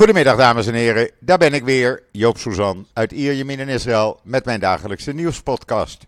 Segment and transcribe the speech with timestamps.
[0.00, 4.44] Goedemiddag dames en heren, daar ben ik weer, Joop Suzan uit Ierjemien in Israël met
[4.44, 6.06] mijn dagelijkse nieuwspodcast.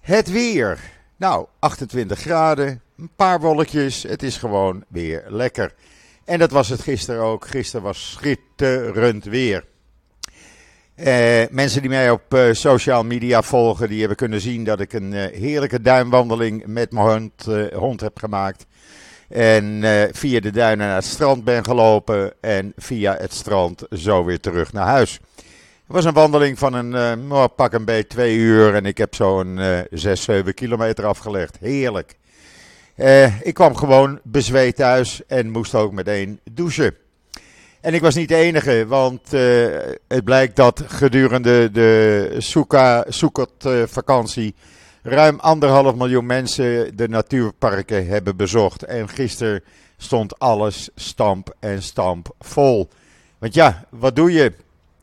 [0.00, 0.78] Het weer,
[1.16, 5.74] nou 28 graden, een paar wolkjes, het is gewoon weer lekker.
[6.24, 9.64] En dat was het gisteren ook, gisteren was schitterend weer.
[10.94, 14.92] Eh, mensen die mij op uh, social media volgen, die hebben kunnen zien dat ik
[14.92, 18.66] een uh, heerlijke duinwandeling met mijn hond, hond heb gemaakt.
[19.32, 24.40] En via de duinen naar het strand ben gelopen en via het strand zo weer
[24.40, 25.20] terug naar huis.
[25.92, 29.14] Het was een wandeling van een uh, pak een beetje twee uur en ik heb
[29.14, 31.56] zo'n uh, 6, 7 kilometer afgelegd.
[31.60, 32.16] Heerlijk.
[32.96, 36.96] Uh, ik kwam gewoon bezweet thuis en moest ook meteen douchen.
[37.80, 39.30] En ik was niet de enige, want
[40.08, 42.36] het blijkt dat gedurende de
[43.08, 44.54] Sukkot-vakantie
[45.02, 48.82] ruim anderhalf miljoen mensen de natuurparken hebben bezocht.
[48.82, 49.62] En gisteren
[49.96, 52.88] stond alles stamp en stamp vol.
[53.38, 54.52] Want ja, wat doe je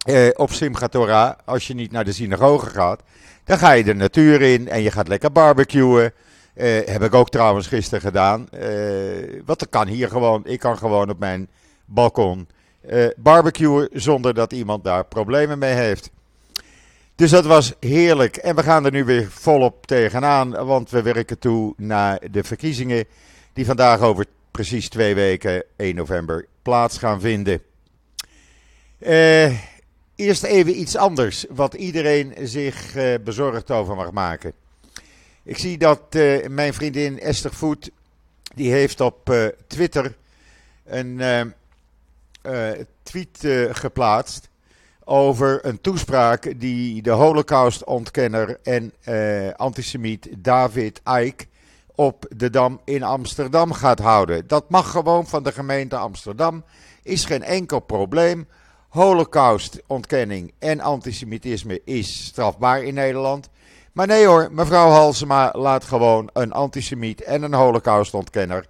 [0.06, 3.02] eh, op Simchat Torah als je niet naar de synagoge gaat?
[3.44, 6.14] Dan ga je de natuur in en je gaat lekker barbecuen.
[6.54, 8.48] Eh, heb ik ook trouwens gisteren gedaan.
[8.54, 10.42] Uh, wat kan hier gewoon.
[10.46, 11.50] Ik kan gewoon op mijn
[11.86, 12.48] balkon
[12.90, 16.10] uh, barbecuen zonder dat iemand daar problemen mee heeft.
[17.20, 18.38] Dus dat was heerlijk.
[18.38, 23.06] En we gaan er nu weer volop tegenaan, want we werken toe naar de verkiezingen
[23.54, 27.62] die vandaag over precies twee weken, 1 november, plaats gaan vinden.
[29.00, 29.60] Uh,
[30.16, 34.54] eerst even iets anders, wat iedereen zich uh, bezorgd over mag maken.
[35.44, 37.90] Ik zie dat uh, mijn vriendin Esther Voet,
[38.56, 40.16] die heeft op Twitter
[40.86, 41.54] een
[43.04, 44.49] tweet geplaatst
[45.10, 51.46] over een toespraak die de Holocaust-ontkenner en uh, antisemiet David Icke
[51.96, 54.48] op de Dam in Amsterdam gaat houden.
[54.48, 56.64] Dat mag gewoon van de gemeente Amsterdam,
[57.04, 58.48] is geen enkel probleem.
[58.90, 63.50] Holocaust-ontkenning en antisemitisme is strafbaar in Nederland.
[63.94, 68.66] Maar nee hoor, mevrouw Halsema laat gewoon een antisemiet en een holocaust-ontkenner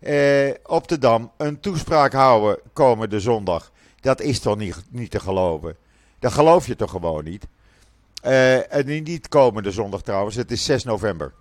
[0.00, 3.72] eh, op de Dam een toespraak houden komende zondag.
[4.04, 5.76] Dat is toch niet, niet te geloven?
[6.18, 7.46] Dat geloof je toch gewoon niet?
[8.24, 11.32] Uh, en niet komende zondag trouwens, het is 6 november.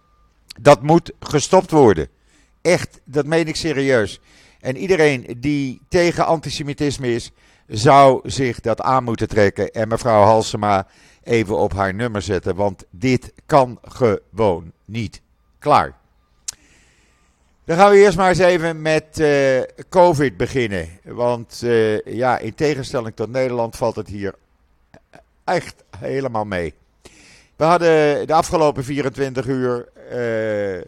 [0.59, 2.07] Dat moet gestopt worden.
[2.62, 4.19] Echt, dat meen ik serieus.
[4.59, 7.31] En iedereen die tegen antisemitisme is,
[7.68, 9.72] zou zich dat aan moeten trekken.
[9.72, 10.88] En mevrouw Halsema
[11.23, 15.22] even op haar nummer zetten, want dit kan gewoon niet.
[15.59, 15.96] Klaar.
[17.66, 20.90] Dan gaan we eerst maar eens even met uh, COVID beginnen.
[21.03, 24.35] Want uh, ja, in tegenstelling tot Nederland valt het hier
[25.44, 26.73] echt helemaal mee.
[27.56, 30.81] We hadden de afgelopen 24 uur uh,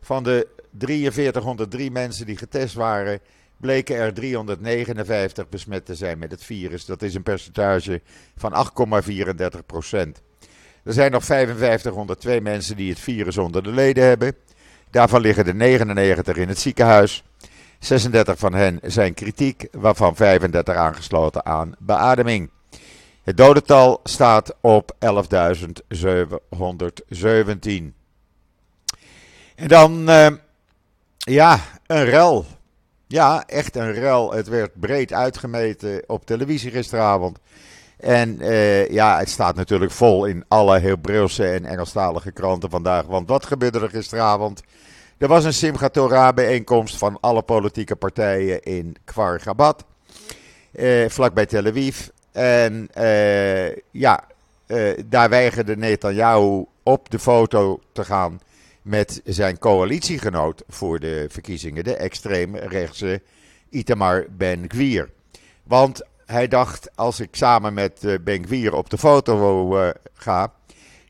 [0.00, 0.48] van de
[0.78, 3.20] 4303 mensen die getest waren,
[3.56, 6.84] bleken er 359 besmet te zijn met het virus.
[6.84, 8.00] Dat is een percentage
[8.36, 8.66] van
[9.02, 10.22] 8,34 procent.
[10.84, 14.34] Er zijn nog 5502 mensen die het virus onder de leden hebben.
[14.90, 17.24] Daarvan liggen er 99 in het ziekenhuis.
[17.78, 22.50] 36 van hen zijn kritiek, waarvan 35 aangesloten aan beademing.
[23.22, 25.00] Het dodental staat op 11.717.
[29.54, 30.26] En dan, uh,
[31.16, 32.46] ja, een rel.
[33.06, 34.32] Ja, echt een rel.
[34.32, 37.38] Het werd breed uitgemeten op televisie gisteravond.
[38.00, 43.06] En uh, ja, het staat natuurlijk vol in alle Hebreeuwse en Engelstalige kranten vandaag.
[43.06, 44.62] Want wat gebeurde er gisteravond?
[45.18, 49.84] Er was een Simchat Torah bijeenkomst van alle politieke partijen in Kfar Gabat,
[50.72, 52.08] uh, vlakbij Tel Aviv.
[52.32, 54.24] En uh, ja,
[55.06, 58.40] daar weigerde Netanyahu op de foto te gaan
[58.82, 63.22] met zijn coalitiegenoot voor de verkiezingen, de extreemrechtse
[63.70, 65.10] Itamar Ben-Gvir.
[65.62, 70.52] Want hij dacht, als ik samen met Ben-Gvir op de foto ga,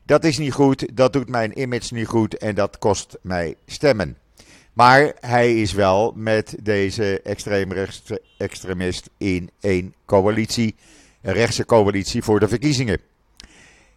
[0.05, 4.17] dat is niet goed, dat doet mijn image niet goed en dat kost mij stemmen.
[4.73, 10.75] Maar hij is wel met deze extreemrechtse in één coalitie,
[11.21, 12.99] een rechtse coalitie voor de verkiezingen.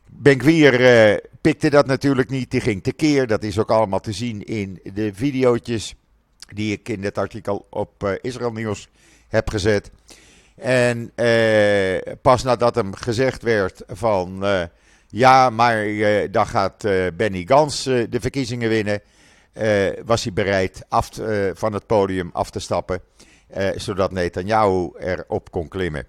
[0.07, 3.27] Benkwier uh, pikte dat natuurlijk niet, die ging tekeer.
[3.27, 5.95] Dat is ook allemaal te zien in de video's
[6.55, 8.89] die ik in dit artikel op uh, Israël Nieuws
[9.29, 9.91] heb gezet.
[10.55, 14.45] En uh, pas nadat hem gezegd werd van
[15.15, 19.01] ja, maar uh, dan gaat uh, Benny Gans uh, de verkiezingen winnen.
[20.05, 21.11] was hij bereid af,
[21.53, 23.01] van het podium af te stappen,
[23.77, 26.07] zodat Netanyahu erop kon klimmen.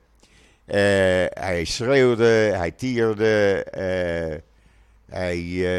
[1.33, 3.65] hij schreeuwde, hij tierde,
[5.09, 5.69] hij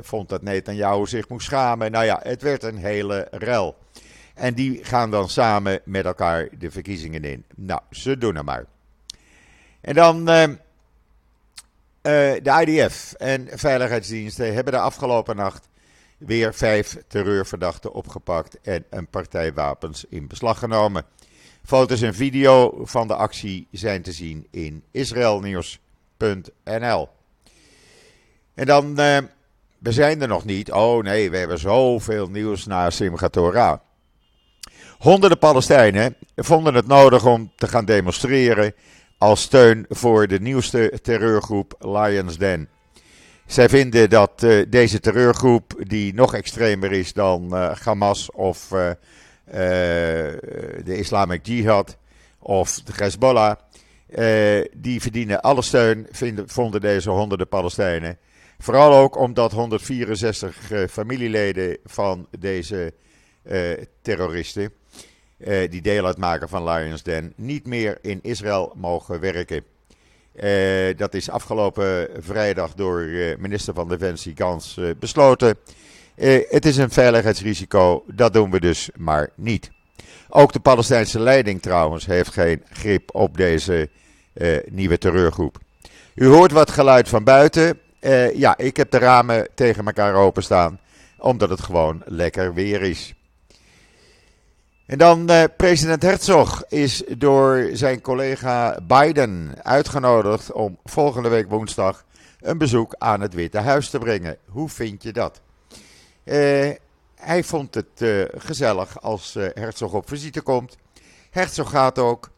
[0.00, 1.90] vond dat Netanyahu zich moest schamen.
[1.90, 3.76] Nou ja, het werd een hele rel.
[4.34, 7.44] En die gaan dan samen met elkaar de verkiezingen in.
[7.54, 8.64] Nou, ze doen het maar.
[9.80, 10.44] En dan uh,
[12.42, 15.68] de IDF en veiligheidsdiensten hebben de afgelopen nacht
[16.18, 21.04] weer vijf terreurverdachten opgepakt en een partij wapens in beslag genomen.
[21.64, 27.08] Foto's en video van de actie zijn te zien in israelnieuws.nl.
[28.54, 29.18] En dan, uh,
[29.78, 30.72] we zijn er nog niet.
[30.72, 33.78] Oh nee, we hebben zoveel nieuws na Simchat Torah.
[35.02, 38.74] Honderden Palestijnen vonden het nodig om te gaan demonstreren
[39.18, 42.68] als steun voor de nieuwste terreurgroep Lions Den.
[43.46, 48.90] Zij vinden dat uh, deze terreurgroep, die nog extremer is dan uh, Hamas of uh,
[50.84, 51.96] de Islamic Jihad
[52.38, 53.56] of de Hezbollah,
[54.72, 56.06] die verdienen alle steun,
[56.46, 58.18] vonden deze honderden Palestijnen.
[58.58, 60.56] Vooral ook omdat 164
[60.90, 62.92] familieleden van deze
[64.02, 64.72] terroristen,
[65.70, 69.64] die deel uitmaken van Lions Den, niet meer in Israël mogen werken.
[70.34, 75.56] Uh, dat is afgelopen vrijdag door uh, minister van Defensie Gans besloten.
[76.48, 79.70] het is een veiligheidsrisico, dat doen we dus maar niet.
[80.28, 83.88] Ook de Palestijnse leiding trouwens heeft geen grip op deze
[84.70, 85.58] nieuwe terreurgroep.
[86.14, 87.78] U hoort wat geluid van buiten.
[88.34, 90.80] ja, ik heb de ramen tegen elkaar openstaan,
[91.18, 93.14] omdat het gewoon lekker weer is.
[94.92, 102.04] En dan uh, president Herzog is door zijn collega Biden uitgenodigd om volgende week woensdag
[102.40, 104.36] een bezoek aan het Witte Huis te brengen.
[104.46, 105.40] Hoe vind je dat?
[106.24, 106.70] Uh,
[107.14, 110.76] hij vond het uh, gezellig als Herzog op visite komt.
[111.30, 112.30] Herzog gaat ook.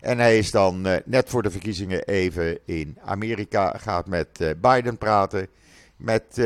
[0.00, 5.48] En hij is dan net voor de verkiezingen even in Amerika, gaat met Biden praten.
[5.96, 6.36] Met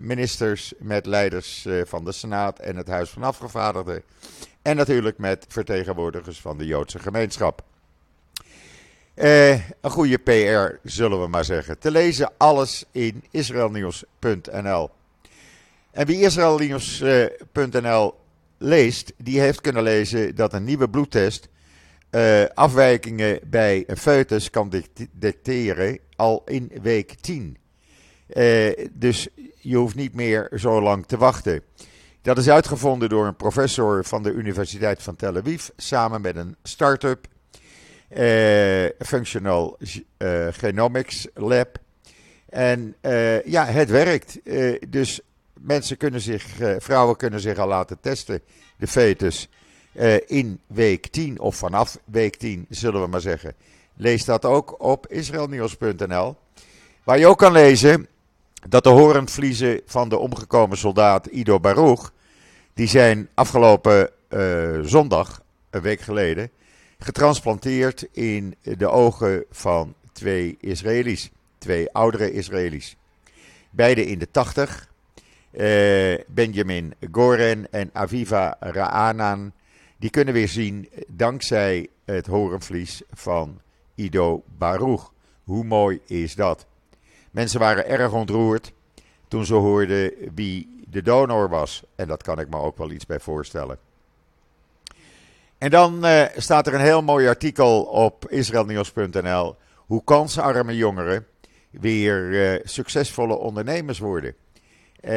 [0.00, 4.02] ministers, met leiders van de Senaat en het Huis van Afgevaardigden.
[4.68, 7.62] En natuurlijk met vertegenwoordigers van de Joodse gemeenschap.
[9.14, 11.78] Eh, een goede PR, zullen we maar zeggen.
[11.78, 14.90] Te lezen alles in israelnieuws.nl.
[15.90, 18.14] En wie israelnieuws.nl
[18.58, 21.48] leest, die heeft kunnen lezen dat een nieuwe bloedtest
[22.10, 27.56] uh, afwijkingen bij een foetus kan detecteren al in week 10.
[28.28, 29.28] Uh, eh, dus
[29.58, 31.62] je hoeft niet meer zo lang te wachten.
[32.28, 36.56] Dat is uitgevonden door een professor van de Universiteit van Tel Aviv samen met een
[36.62, 37.26] start-up,
[38.10, 39.78] uh, Functional
[40.18, 41.78] uh, Genomics Lab.
[42.48, 44.40] En uh, ja, het werkt.
[44.88, 45.20] dus
[45.60, 46.44] mensen kunnen zich,
[46.78, 48.40] vrouwen kunnen zich al laten testen,
[48.76, 49.48] de fetus,
[50.26, 53.54] in week 10 of vanaf week 10, zullen we maar zeggen.
[53.96, 56.36] Lees dat ook op israelnieuws.nl.
[57.04, 58.06] Waar je ook kan lezen
[58.68, 62.10] dat de horenvliezen van de omgekomen soldaat Ido Baruch
[62.78, 66.50] die zijn afgelopen uh, zondag, een week geleden,
[66.98, 71.30] getransplanteerd in de ogen van twee Israëli's.
[71.58, 72.96] Twee oudere Israëli's.
[73.70, 74.88] Beide in de tachtig.
[75.52, 79.52] Uh, Benjamin Goren en Aviva Ra'anan.
[79.96, 83.60] Die kunnen weer zien dankzij het horenvlies van
[83.94, 85.12] Ido Baruch.
[85.44, 86.66] Hoe mooi is dat?
[87.30, 88.72] Mensen waren erg ontroerd
[89.28, 91.82] toen ze hoorden wie de donor was.
[91.96, 93.78] En dat kan ik me ook wel iets bij voorstellen.
[95.58, 99.56] En dan uh, staat er een heel mooi artikel op israelnieuws.nl.
[99.74, 101.26] Hoe kansarme jongeren
[101.70, 104.34] weer uh, succesvolle ondernemers worden.
[105.00, 105.10] Uh,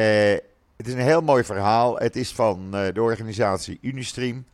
[0.78, 1.98] het is een heel mooi verhaal.
[1.98, 4.46] Het is van de organisatie Unistream.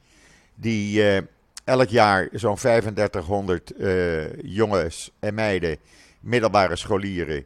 [0.56, 1.04] Die
[1.64, 3.74] elk jaar zo'n 3500
[4.42, 5.78] jongens en meiden,
[6.20, 7.46] middelbare scholieren,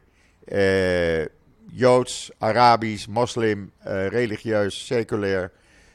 [1.74, 5.50] Joods, Arabisch, moslim, uh, religieus, seculair,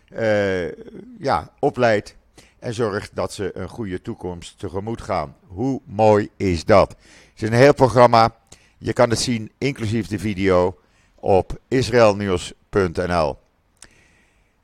[0.09, 0.71] uh,
[1.19, 2.15] ja, opleidt.
[2.59, 5.35] En zorgt dat ze een goede toekomst tegemoet gaan.
[5.47, 6.89] Hoe mooi is dat?
[6.89, 8.35] Het is een heel programma.
[8.77, 10.79] Je kan het zien, inclusief de video,
[11.15, 13.37] op israelnieuws.nl.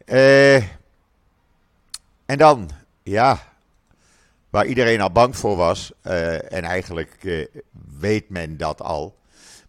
[0.05, 0.55] Uh,
[2.25, 2.69] en dan,
[3.03, 3.53] ja,
[4.49, 7.47] waar iedereen al bang voor was, en eigenlijk
[7.99, 9.15] weet men dat al.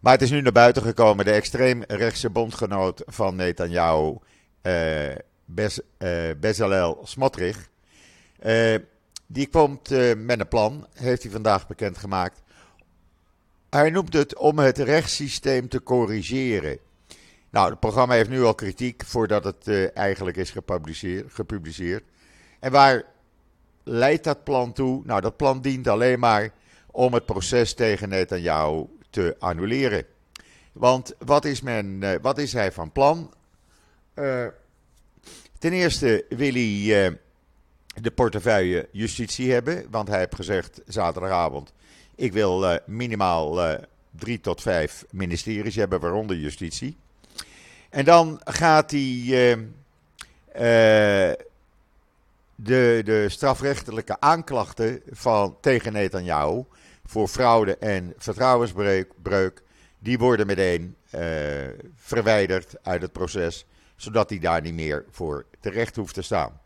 [0.05, 1.25] Maar het is nu naar buiten gekomen.
[1.25, 4.17] De extreemrechtse bondgenoot van Netanyahu,
[5.45, 7.69] Bez, uh, Bezalel Smotrich.
[8.47, 8.75] Uh,
[9.27, 12.43] die komt met een plan, heeft hij vandaag bekendgemaakt.
[13.71, 16.79] Hij noemt het om het rechtssysteem te corrigeren.
[17.51, 22.05] Nou, het programma heeft nu al kritiek voordat het eigenlijk is gepubliceerd, gepubliceerd.
[22.61, 23.05] En waar
[23.85, 25.03] leidt dat plan toe?
[25.05, 26.51] Nou, dat plan dient alleen maar
[26.91, 30.07] om het proces tegen Netanyahu te annuleren.
[30.73, 33.35] Want wat is, men, uh, wat is hij van plan?
[34.15, 34.47] Uh,
[35.59, 37.17] Ten eerste wil hij uh,
[38.01, 41.73] de portefeuille justitie hebben, want hij heeft gezegd zaterdagavond:
[42.15, 43.79] ik wil minimaal
[44.11, 46.97] drie tot vijf ministeries hebben, waaronder justitie.
[47.91, 49.69] En dan gaat hij
[52.55, 56.65] de, de strafrechtelijke aanklachten van, tegen Netanyahu
[57.07, 59.63] voor fraude en vertrouwensbreuk,
[59.99, 61.21] die worden meteen uh,
[61.97, 66.61] verwijderd uit het proces, zodat hij daar niet meer voor terecht hoeft te staan.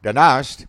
[0.00, 0.66] Daarnaast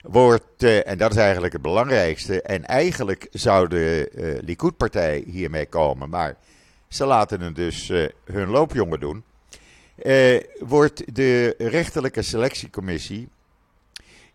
[0.00, 5.66] wordt, uh, en dat is eigenlijk het belangrijkste, en eigenlijk zou de uh, Likud-partij hiermee
[5.66, 6.36] komen, maar
[6.88, 7.88] ze laten het dus
[8.24, 9.24] hun loopjongen doen,
[10.58, 13.28] wordt de rechterlijke selectiecommissie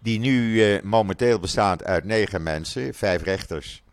[0.01, 3.83] die nu eh, momenteel bestaat uit negen mensen, vijf rechters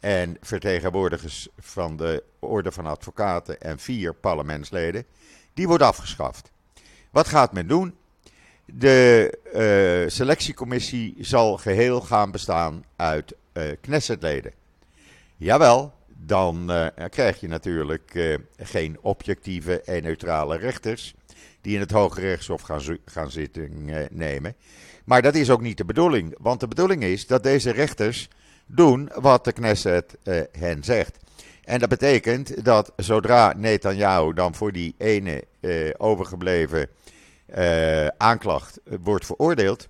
[0.00, 5.04] en vertegenwoordigers van de Orde van Advocaten en vier parlementsleden,
[5.54, 6.50] die wordt afgeschaft.
[7.10, 7.94] Wat gaat men doen?
[8.64, 9.38] De
[10.04, 14.52] uh, selectiecommissie zal geheel gaan bestaan uit uh, Knessetleden.
[15.36, 21.14] Jawel, dan uh, krijg je natuurlijk geen objectieve en neutrale rechters
[21.60, 24.54] die in het Hoge Rechtshof gaan, gaan zitten nemen.
[25.04, 26.34] Maar dat is ook niet de bedoeling.
[26.38, 28.28] Want de bedoeling is dat deze rechters
[28.74, 31.18] doen wat de Knesset uh, hen zegt.
[31.64, 36.88] En dat betekent dat zodra Netanyahu dan voor die ene uh, overgebleven
[37.56, 39.88] uh, aanklacht wordt veroordeeld,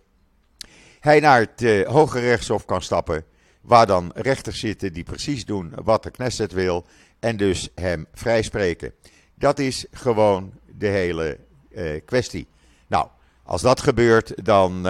[1.00, 3.24] hij naar het Hoge Rechtshof kan stappen,
[3.60, 6.86] waar dan rechters zitten die precies doen wat de Knesset wil
[7.18, 8.92] en dus hem vrijspreken.
[9.34, 11.38] Dat is gewoon de hele
[12.04, 12.48] kwestie.
[12.86, 13.08] Nou,
[13.42, 14.86] als dat gebeurt, dan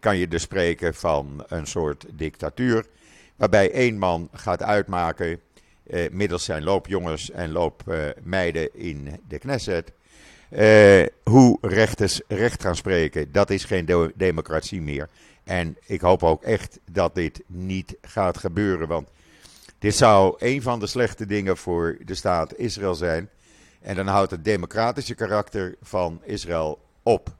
[0.00, 2.86] kan je dus spreken van een soort dictatuur.
[3.40, 5.40] Waarbij één man gaat uitmaken,
[5.86, 9.92] uh, middels zijn loopjongens en loopmeiden in de Knesset.
[10.50, 13.32] Uh, hoe rechters recht gaan spreken.
[13.32, 15.08] Dat is geen de democratie meer.
[15.44, 18.88] En ik hoop ook echt dat dit niet gaat gebeuren.
[18.88, 19.08] Want
[19.78, 23.28] dit zou een van de slechte dingen voor de staat Israël zijn.
[23.80, 27.34] En dan houdt het democratische karakter van Israël op.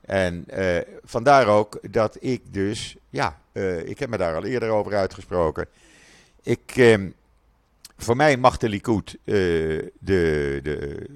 [0.00, 4.68] En uh, vandaar ook dat ik dus, ja, uh, ik heb me daar al eerder
[4.68, 5.66] over uitgesproken.
[6.42, 7.10] Ik, uh,
[7.96, 9.34] voor mij mag de Likud eh,
[9.98, 11.06] de, de,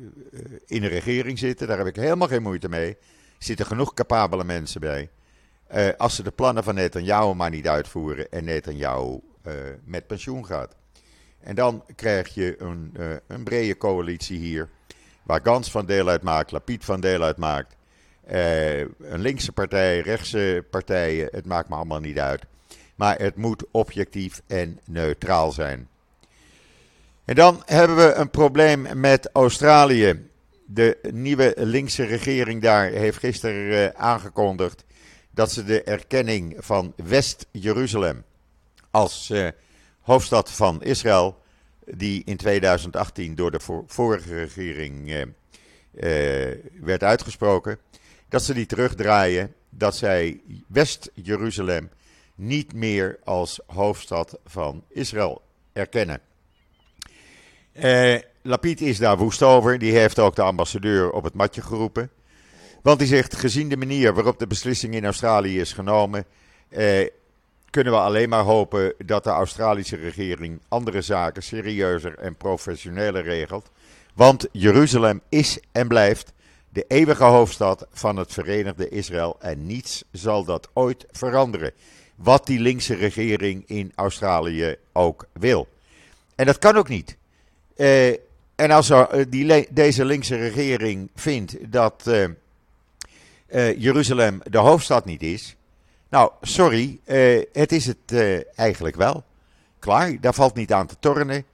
[0.66, 2.88] in de regering zitten, daar heb ik helemaal geen moeite mee.
[2.88, 2.96] Er
[3.38, 5.10] zitten genoeg capabele mensen bij.
[5.96, 9.20] als ze de plannen van Netanyahu maar niet uitvoeren en Netanyahu
[9.84, 10.76] met pensioen gaat.
[11.40, 12.94] En dan krijg je een,
[13.26, 14.68] een brede coalitie hier,
[15.22, 17.76] waar Gans van deel uitmaakt, Lapid van deel uitmaakt.
[18.32, 22.42] Uh, een linkse partij, rechtse partijen, het maakt me allemaal niet uit.
[22.94, 25.88] Maar het moet objectief en neutraal zijn.
[27.24, 30.28] En dan hebben we een probleem met Australië.
[30.66, 34.84] De nieuwe linkse regering daar heeft gisteren uh, aangekondigd
[35.30, 38.24] dat ze de erkenning van West-Jeruzalem
[38.90, 39.48] als uh,
[40.00, 41.38] hoofdstad van Israël,
[41.84, 45.26] die in 2018 door de vorige regering
[46.80, 47.78] werd uitgesproken,
[48.32, 51.90] dat ze die terugdraaien, dat zij West-Jeruzalem
[52.34, 56.20] niet meer als hoofdstad van Israël erkennen.
[57.72, 59.78] Eh, Lapid is daar woest over.
[59.78, 62.10] Die heeft ook de ambassadeur op het matje geroepen.
[62.82, 66.24] Want hij zegt, gezien de manier waarop de beslissing in Australië is genomen,
[66.68, 67.08] eh,
[67.70, 73.70] kunnen we alleen maar hopen dat de Australische regering andere zaken serieuzer en professioneler regelt.
[74.14, 76.32] Want Jeruzalem is en blijft
[76.72, 81.72] de eeuwige hoofdstad van het Verenigde Israël en niets zal dat ooit veranderen.
[82.14, 85.68] Wat die linkse regering in Australië ook wil.
[86.34, 87.16] En dat kan ook niet.
[87.76, 88.08] Uh,
[88.54, 95.56] en als eh, die, deze linkse regering vindt dat uh, Jeruzalem de hoofdstad niet is.
[96.08, 96.98] Nou, sorry,
[97.52, 98.14] het is het
[98.54, 99.24] eigenlijk wel.
[99.78, 101.44] Klaar, daar valt niet aan te tornen.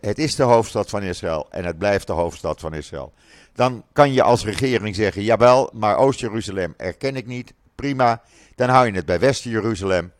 [0.00, 3.12] het is de hoofdstad van Israël en het blijft de hoofdstad van Israël.
[3.54, 7.52] Dan kan je als regering zeggen: jawel, maar Oost-Jeruzalem erken ik niet.
[7.74, 8.22] Prima,
[8.54, 10.12] dan hou je het bij West-Jeruzalem.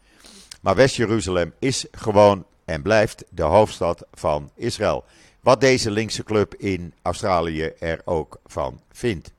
[0.60, 5.04] Maar West-Jeruzalem is gewoon en blijft de hoofdstad van Israël.
[5.40, 9.32] Wat deze linkse club in Australië er ook van vindt.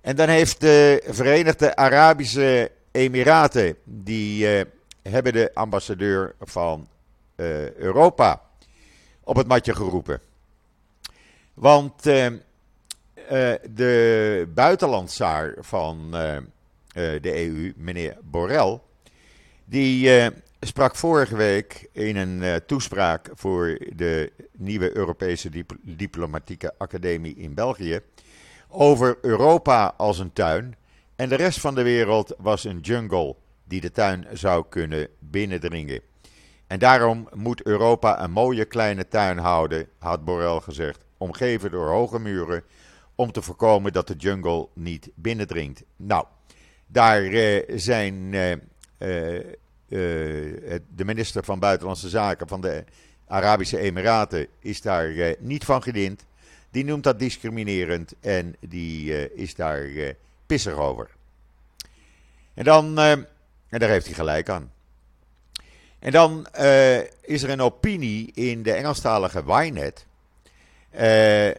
[0.00, 4.64] En dan heeft de Verenigde Arabische Emiraten, die uh,
[5.02, 6.88] hebben de ambassadeur van
[7.36, 8.42] uh, Europa
[9.20, 10.20] op het matje geroepen.
[11.54, 12.26] Want uh,
[13.70, 16.36] de buitenlandsaar van uh,
[16.94, 18.80] de EU, meneer Borrell,
[19.64, 27.54] die sprak vorige week in een toespraak voor de nieuwe Europese Dip Diplomatieke Academie in
[27.54, 28.00] België
[28.74, 30.76] over Europa als een tuin.
[31.16, 36.00] En de rest van de wereld was een jungle die de tuin zou kunnen binnendringen.
[36.66, 42.18] En daarom moet Europa een mooie kleine tuin houden, had Borrell gezegd, omgeven door hoge
[42.18, 42.62] muren,
[43.14, 45.82] om te voorkomen dat de jungle niet binnendringt.
[45.96, 46.26] Nou,
[46.86, 48.58] daar uh, zijn uh, uh,
[49.88, 52.84] de minister van Buitenlandse Zaken van de
[53.26, 56.24] Arabische Emiraten is daar niet van gediend.
[56.70, 59.86] Die noemt dat discriminerend en die is daar
[60.46, 61.10] pissig over.
[62.54, 63.26] En dan, en
[63.68, 64.72] daar heeft hij gelijk aan.
[65.98, 66.46] En dan
[67.20, 70.06] is er een opinie in de Engelstalige Ynet.
[70.94, 71.50] Uh,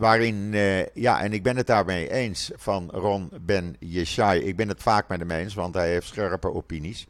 [0.00, 4.40] waarin, uh, ja, en ik ben het daarmee eens van Ron Ben Yeshai.
[4.40, 7.06] Ik ben het vaak met hem eens, want hij heeft scherpe opinies.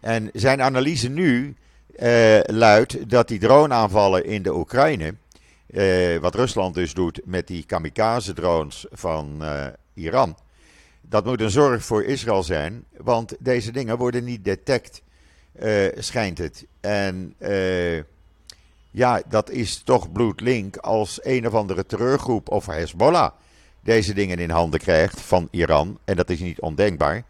[0.00, 1.56] En zijn analyse nu
[2.46, 5.14] luidt dat die droneaanvallen in de Oekraïne,
[6.20, 9.42] wat Rusland dus doet met die kamikaze-drones van
[9.94, 10.36] Iran,
[11.00, 15.02] dat moet een zorg voor Israël zijn, want deze dingen worden niet detect
[15.94, 16.66] schijnt het.
[16.80, 17.34] En
[18.92, 23.30] ja, dat is toch bloedlink als een of andere terreurgroep of Hezbollah
[23.80, 27.22] deze dingen in handen krijgt van Iran, en dat is niet ondenkbaar,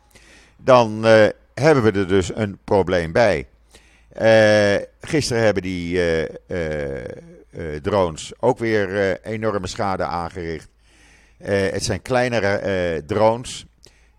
[0.56, 3.46] dan uh, hebben we er dus een probleem bij.
[5.00, 6.00] gisteren hebben die
[7.82, 10.68] drones ook weer enorme schade aangericht.
[11.42, 13.66] het zijn kleinere drones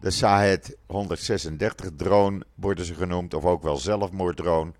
[0.03, 4.71] de Sahed 136 drone worden ze genoemd, of ook wel zelfmoorddrone.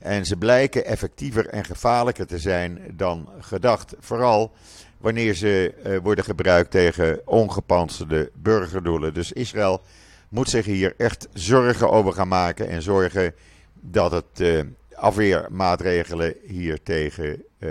[0.00, 3.94] En ze blijken effectiever en gevaarlijker te zijn dan gedacht.
[3.98, 4.52] Vooral
[4.98, 9.14] wanneer ze uh, worden gebruikt tegen ongepantserde burgerdoelen.
[9.14, 9.82] Dus Israël
[10.28, 13.34] moet zich hier echt zorgen over gaan maken en zorgen
[13.80, 14.60] dat het uh,
[14.94, 17.70] afweermaatregelen hier tegen uh,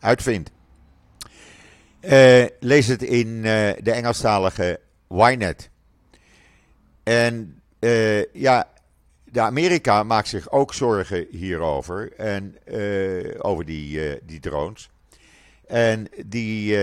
[0.00, 0.50] uitvindt.
[2.60, 5.70] lees het in de Engelstalige Ynet.
[7.02, 7.62] En
[8.32, 8.68] ja,
[9.34, 12.12] de Amerika maakt zich ook zorgen hierover.
[12.16, 14.90] En uh, over die, uh, die drones.
[15.66, 16.76] En die,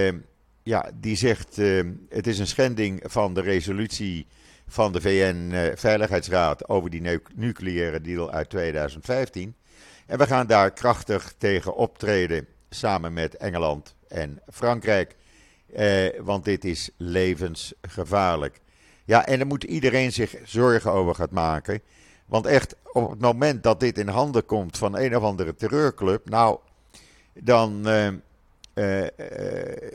[0.63, 1.55] ja, die zegt:
[2.09, 4.27] het is een schending van de resolutie
[4.67, 9.55] van de VN-veiligheidsraad over die nucleaire deal uit 2015.
[10.05, 15.15] En we gaan daar krachtig tegen optreden samen met Engeland en Frankrijk.
[16.21, 18.59] want dit is levensgevaarlijk.
[19.05, 21.81] Ja, en daar moet iedereen zich zorgen over gaan maken.
[22.31, 26.29] Want echt, op het moment dat dit in handen komt van een of andere terreurclub,
[26.29, 26.59] nou,
[27.33, 28.07] dan uh,
[28.73, 29.07] uh,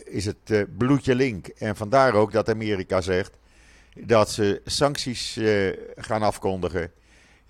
[0.04, 1.46] is het bloedje link.
[1.46, 3.38] En vandaar ook dat Amerika zegt
[3.94, 5.38] dat ze sancties
[5.96, 6.90] gaan afkondigen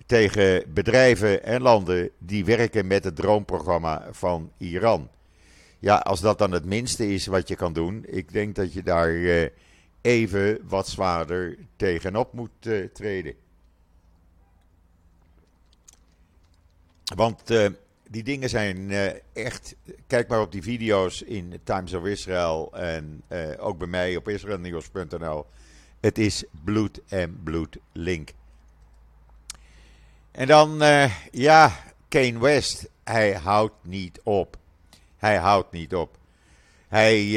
[0.05, 5.09] tegen bedrijven en landen die werken met het droomprogramma van Iran.
[5.79, 8.83] Ja, als dat dan het minste is wat je kan doen, ik denk dat je
[8.83, 9.49] daar
[10.01, 13.45] even wat zwaarder tegenop moet treden.
[17.15, 17.67] Want uh,
[18.09, 19.75] die dingen zijn uh, echt.
[20.07, 23.23] Kijk maar op die video's in Times of Israel en
[23.59, 25.45] ook bij mij op israelnieuws.nl.
[25.99, 28.29] Het is bloed en bloed link.
[30.31, 30.81] En dan,
[31.31, 31.71] ja,
[32.07, 32.89] Kane West.
[33.03, 34.57] Hij houdt niet op.
[35.17, 36.17] Hij houdt niet op.
[36.87, 37.31] Hij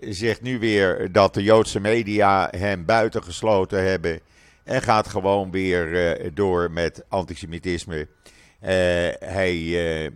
[0.00, 4.20] zegt nu weer dat de Joodse media hem buitengesloten hebben.
[4.62, 8.08] En gaat gewoon weer door met antisemitisme.
[8.66, 8.72] Uh,
[9.18, 10.10] hij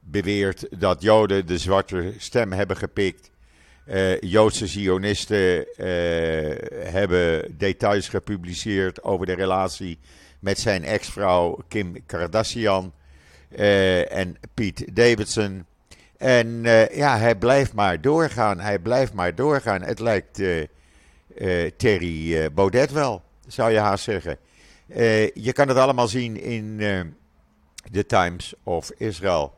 [0.00, 3.30] beweert dat Joden de zwarte stem hebben gepikt.
[4.20, 5.66] Joodse Zionisten
[6.92, 9.98] hebben details gepubliceerd over de relatie
[10.38, 12.92] met zijn ex-vrouw Kim Kardashian
[14.08, 15.66] en Pete Davidson.
[16.16, 18.60] En ja, hij blijft maar doorgaan.
[18.60, 19.82] Hij blijft maar doorgaan.
[19.82, 20.42] Het lijkt
[21.76, 24.36] Terry Baudet wel, zou je haast zeggen.
[25.34, 26.80] je kan het allemaal zien in
[27.92, 29.54] The Times of Israel.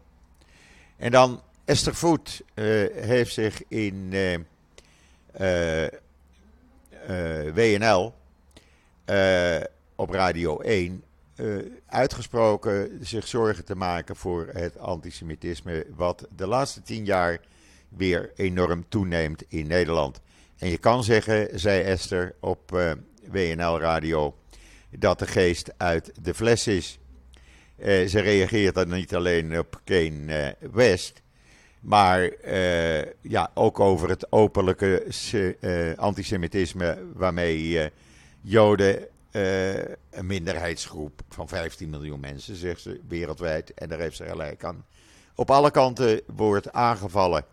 [0.96, 2.42] En dan Esther Voet
[2.94, 4.10] heeft zich in
[7.54, 8.14] WNL
[9.94, 11.02] op Radio 1
[11.36, 17.40] uh, uitgesproken zich zorgen te maken voor het antisemitisme, wat de laatste tien jaar
[17.88, 20.20] weer enorm toeneemt in Nederland.
[20.58, 22.92] En je kan zeggen, zei Esther op eh,
[23.30, 24.34] WNL Radio,
[24.90, 26.98] dat de geest uit de fles is.
[27.78, 31.22] Uh, ze reageert dan niet alleen op Kane West,
[31.80, 32.30] maar
[33.20, 35.04] ja, ook over het openlijke
[35.96, 37.90] antisemitisme waarmee
[38.40, 39.08] Joden
[40.10, 43.74] een minderheidsgroep van 15 miljoen mensen, zegt ze, wereldwijd.
[43.74, 44.84] En daar heeft ze gelijk aan.
[45.34, 47.44] Op alle kanten wordt aangevallen.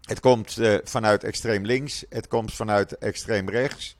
[0.00, 3.96] Het komt vanuit extreem links, het komt vanuit extreem rechts.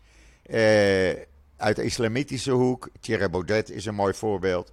[1.57, 4.73] Uit de islamitische hoek, Thierry Baudet is een mooi voorbeeld.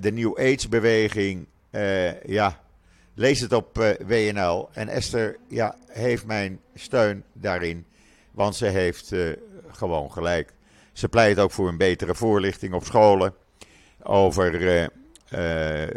[0.00, 1.46] de New Age-beweging,
[2.26, 2.60] ja,
[3.14, 4.68] lees het op WNL.
[4.72, 7.86] En Esther ja, heeft mijn steun daarin,
[8.30, 9.12] want ze heeft
[9.68, 10.52] gewoon gelijk.
[10.92, 13.34] Ze pleit ook voor een betere voorlichting op scholen
[14.02, 14.90] over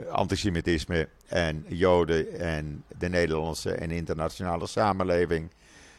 [0.09, 5.49] antisemitisme en Joden en de Nederlandse en internationale samenleving.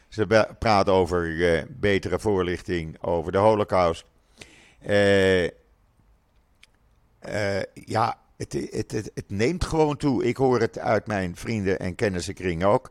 [0.08, 4.04] Ze praat over uh, betere voorlichting over de Holocaust.
[7.84, 10.24] ja, het, het, het, neemt gewoon toe.
[10.24, 12.90] Ik hoor het uit mijn vrienden en kennissenkring ook.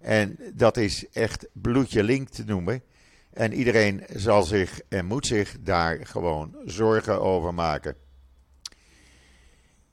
[0.00, 2.82] En dat is echt bloedje link te noemen.
[3.32, 7.96] En iedereen zal zich en moet zich daar gewoon zorgen over maken.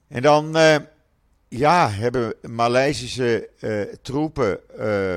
[0.07, 0.55] En dan
[1.57, 5.11] ja, hebben Maleisische uh,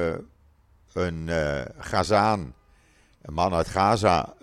[0.97, 2.55] troepen uh, een Gazaan,
[3.23, 4.35] een man uit Gaza,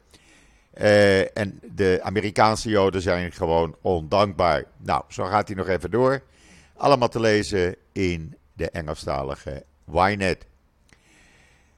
[1.35, 4.65] En de Amerikaanse Joden zijn gewoon ondankbaar.
[4.77, 6.23] Nou, zo gaat hij nog even door.
[6.77, 10.47] Allemaal te lezen in de Engelstalige Ynet.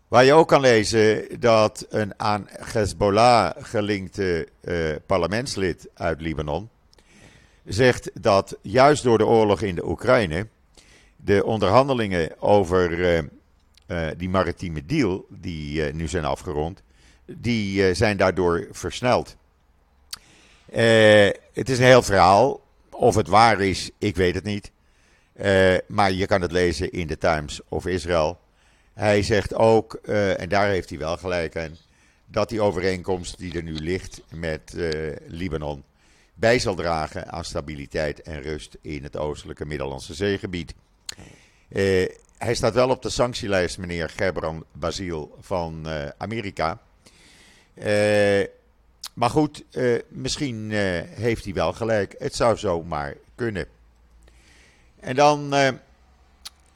[0.09, 6.69] Waar je ook kan lezen dat een aan Hezbollah gelinkte uh, parlementslid uit Libanon
[7.65, 10.49] zegt dat juist door de oorlog in de Oekraïne
[11.17, 13.23] de onderhandelingen over uh,
[13.87, 16.83] uh, die maritieme deal, die nu zijn afgerond,
[17.25, 19.37] die zijn daardoor versneld.
[21.53, 22.61] Het is een heel verhaal.
[22.91, 24.71] Of het waar is, ik weet het niet.
[25.87, 28.39] Maar je kan het lezen in de Times of Israel.
[28.97, 31.77] Hij zegt ook, en daar heeft hij wel gelijk aan,
[32.27, 34.77] dat die overeenkomst die er nu ligt met
[35.27, 35.85] Libanon
[36.35, 40.75] bij zal dragen aan stabiliteit en rust in het oostelijke Middellandse zeegebied.
[42.39, 46.81] hij staat wel op de sanctielijst, meneer Gebran Basil van Amerika.
[49.15, 49.65] Maar goed,
[50.09, 50.71] misschien
[51.11, 52.15] heeft hij wel gelijk.
[52.19, 53.67] Het zou zomaar kunnen.
[55.01, 55.55] En dan,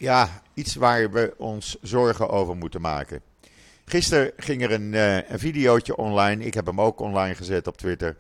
[0.01, 3.23] ja, iets waar we ons zorgen over moeten maken.
[3.85, 4.93] Gisteren ging er een,
[5.33, 8.17] een videootje online, ik heb hem ook online gezet op Twitter,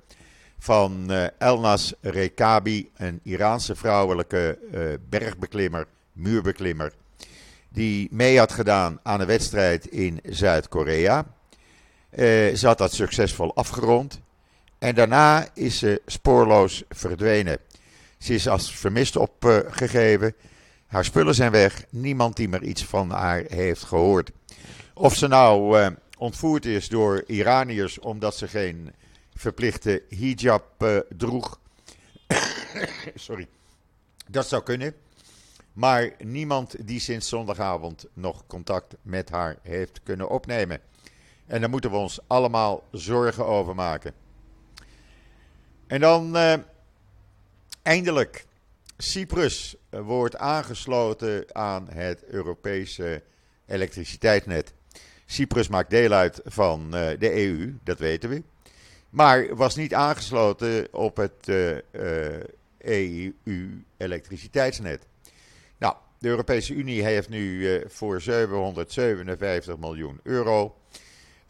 [0.58, 4.58] van Elnas Rekabi, een Iraanse vrouwelijke
[5.08, 6.92] bergbeklimmer, muurbeklimmer,
[7.68, 11.26] die mee had gedaan aan een wedstrijd in Zuid-Korea.
[12.10, 14.20] Uh, ze had dat succesvol afgerond.
[14.78, 17.58] En daarna is ze spoorloos verdwenen.
[18.18, 20.34] Ze is als vermist opgegeven.
[20.90, 21.84] Haar spullen zijn weg.
[21.90, 24.30] Niemand die meer iets van haar heeft gehoord.
[24.94, 25.86] Of ze nou uh,
[26.18, 28.92] ontvoerd is door Iraniërs omdat ze geen
[29.34, 31.60] verplichte hijab uh, droeg.
[33.14, 33.48] Sorry.
[34.28, 34.94] Dat zou kunnen.
[35.72, 40.80] Maar niemand die sinds zondagavond nog contact met haar heeft kunnen opnemen.
[41.46, 44.14] En daar moeten we ons allemaal zorgen over maken.
[45.86, 46.54] En dan uh,
[47.82, 48.46] eindelijk.
[48.96, 53.22] Cyprus wordt aangesloten aan het Europese
[53.66, 54.72] elektriciteitsnet.
[55.26, 58.42] Cyprus maakt deel uit van uh, de EU, dat weten we.
[59.10, 61.48] Maar was niet aangesloten op het
[62.78, 65.06] EU-elektriciteitsnet.
[65.78, 70.74] Nou, de Europese Unie heeft nu voor 757 miljoen euro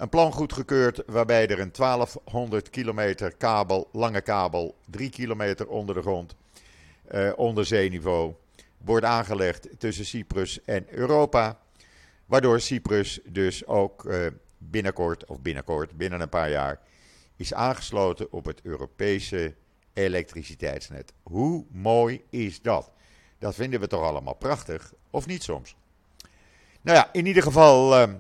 [0.00, 6.00] een plan goedgekeurd waarbij er een 1200 kilometer kabel, lange kabel, 3 kilometer onder de
[6.00, 6.34] grond,
[7.10, 8.34] uh, onder zeeniveau,
[8.78, 11.58] wordt aangelegd tussen Cyprus en Europa.
[12.26, 14.26] Waardoor Cyprus dus ook uh,
[14.58, 16.80] binnenkort, of binnenkort, binnen een paar jaar,
[17.36, 19.54] is aangesloten op het Europese
[19.92, 21.12] elektriciteitsnet.
[21.22, 22.90] Hoe mooi is dat?
[23.38, 25.76] Dat vinden we toch allemaal prachtig, of niet soms?
[26.80, 28.02] Nou ja, in ieder geval.
[28.02, 28.14] Uh,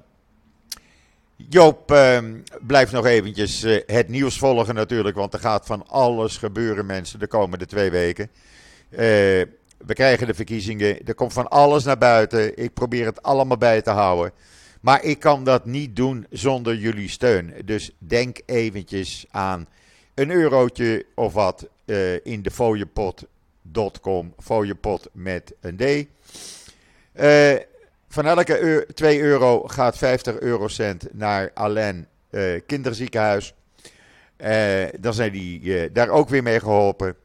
[1.48, 2.18] Joop uh,
[2.60, 7.18] blijft nog eventjes uh, het nieuws volgen natuurlijk, want er gaat van alles gebeuren mensen
[7.18, 8.30] de komende twee weken.
[8.90, 8.98] Uh,
[9.86, 12.56] we krijgen de verkiezingen, er komt van alles naar buiten.
[12.56, 14.32] Ik probeer het allemaal bij te houden.
[14.80, 17.54] Maar ik kan dat niet doen zonder jullie steun.
[17.64, 19.66] Dus denk eventjes aan
[20.14, 24.34] een eurotje of wat uh, in de fooiepot.com.
[24.38, 25.82] Fooiepot met een D.
[25.82, 27.58] Uh,
[28.08, 32.06] van elke 2 euro gaat 50 eurocent naar Alain
[32.66, 33.54] Kinderziekenhuis.
[35.00, 37.16] dan zijn die daar ook weer mee geholpen.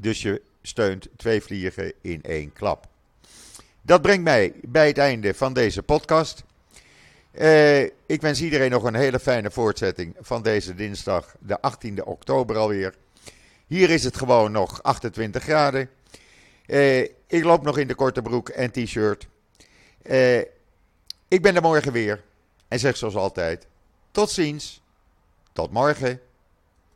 [0.00, 2.86] Dus je steunt twee vliegen in één klap.
[3.82, 6.44] Dat brengt mij bij het einde van deze podcast.
[7.32, 12.56] Uh, ik wens iedereen nog een hele fijne voortzetting van deze dinsdag, de 18e oktober
[12.56, 12.94] alweer.
[13.66, 15.90] Hier is het gewoon nog 28 graden.
[16.66, 19.26] Uh, ik loop nog in de korte broek en t-shirt.
[20.02, 20.38] Uh,
[21.28, 22.22] ik ben er morgen weer.
[22.68, 23.66] En zeg zoals altijd:
[24.10, 24.82] tot ziens.
[25.52, 26.20] Tot morgen.